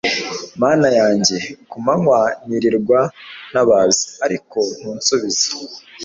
[0.61, 1.37] mana yanjye,
[1.69, 2.99] ku manywa nirirwa
[3.51, 5.45] ntabaza, ariko ntunsubize